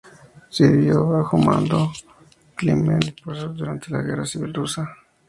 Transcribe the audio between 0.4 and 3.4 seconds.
Sirvió bajo mando de Kliment